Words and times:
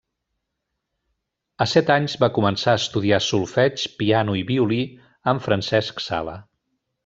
A 1.65 1.67
set 1.73 1.91
anys 1.95 2.15
va 2.23 2.31
començar 2.39 2.73
a 2.77 2.81
estudiar 2.83 3.21
solfeig, 3.27 3.85
piano 4.01 4.39
i 4.41 4.43
violí 4.51 4.81
amb 5.35 5.49
Francesc 5.51 6.07
Sala. 6.11 6.37